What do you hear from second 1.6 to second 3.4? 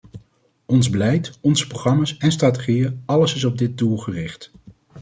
programma's en strategieën- alles